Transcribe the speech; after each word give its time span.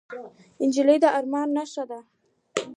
نجلۍ 0.67 0.97
د 1.03 1.05
ارمان 1.17 1.47
نښه 1.57 1.83
ده. 1.89 1.99